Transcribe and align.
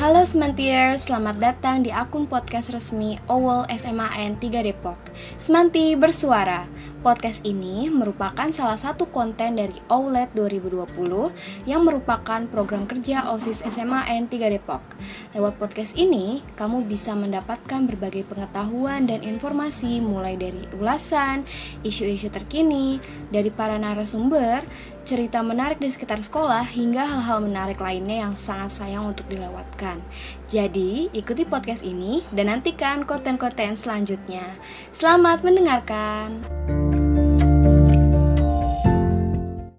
Halo 0.00 0.24
Semantier, 0.24 0.96
selamat 0.96 1.36
datang 1.36 1.84
di 1.84 1.92
akun 1.92 2.24
podcast 2.24 2.72
resmi 2.72 3.20
OWL 3.28 3.68
SMAN 3.68 4.40
3 4.40 4.64
Depok. 4.64 4.96
Semanti 5.36 5.92
bersuara. 5.92 6.64
Podcast 7.04 7.44
ini 7.44 7.92
merupakan 7.92 8.48
salah 8.48 8.80
satu 8.80 9.12
konten 9.12 9.60
dari 9.60 9.76
OWLET 9.92 10.32
2020 10.32 11.68
yang 11.68 11.84
merupakan 11.84 12.40
program 12.48 12.88
kerja 12.88 13.28
OSIS 13.28 13.60
SMAN 13.60 14.24
3 14.24 14.56
Depok. 14.56 14.80
Lewat 15.36 15.60
podcast 15.60 15.92
ini, 16.00 16.40
kamu 16.56 16.88
bisa 16.88 17.12
mendapatkan 17.12 17.84
berbagai 17.84 18.24
pengetahuan 18.24 19.04
dan 19.04 19.20
informasi 19.20 20.00
mulai 20.00 20.40
dari 20.40 20.64
ulasan, 20.80 21.44
isu-isu 21.84 22.32
terkini, 22.32 23.04
dari 23.28 23.52
para 23.52 23.76
narasumber, 23.76 24.64
cerita 25.10 25.42
menarik 25.42 25.82
di 25.82 25.90
sekitar 25.90 26.22
sekolah, 26.22 26.62
hingga 26.70 27.02
hal-hal 27.02 27.42
menarik 27.42 27.82
lainnya 27.82 28.30
yang 28.30 28.38
sangat 28.38 28.70
sayang 28.70 29.10
untuk 29.10 29.26
dilewatkan. 29.26 29.98
Jadi, 30.46 31.10
ikuti 31.10 31.42
podcast 31.42 31.82
ini 31.82 32.22
dan 32.30 32.46
nantikan 32.46 33.02
konten-konten 33.02 33.74
selanjutnya. 33.74 34.46
Selamat 34.94 35.42
mendengarkan. 35.42 36.46